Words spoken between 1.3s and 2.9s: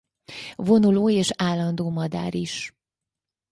állandó madár is.